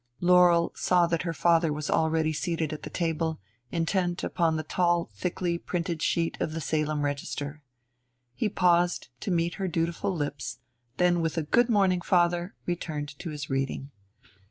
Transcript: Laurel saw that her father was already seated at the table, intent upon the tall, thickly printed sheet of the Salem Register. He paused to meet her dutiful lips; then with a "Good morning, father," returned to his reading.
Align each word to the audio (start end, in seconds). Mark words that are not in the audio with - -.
Laurel 0.19 0.71
saw 0.73 1.05
that 1.05 1.21
her 1.21 1.31
father 1.33 1.71
was 1.71 1.87
already 1.87 2.33
seated 2.33 2.73
at 2.73 2.81
the 2.81 2.89
table, 2.89 3.39
intent 3.71 4.23
upon 4.23 4.55
the 4.57 4.63
tall, 4.63 5.11
thickly 5.13 5.59
printed 5.59 6.01
sheet 6.01 6.35
of 6.41 6.53
the 6.53 6.59
Salem 6.59 7.05
Register. 7.05 7.61
He 8.33 8.49
paused 8.49 9.09
to 9.19 9.29
meet 9.29 9.53
her 9.61 9.67
dutiful 9.67 10.11
lips; 10.11 10.57
then 10.97 11.21
with 11.21 11.37
a 11.37 11.43
"Good 11.43 11.69
morning, 11.69 12.01
father," 12.01 12.55
returned 12.65 13.09
to 13.19 13.29
his 13.29 13.47
reading. 13.51 13.91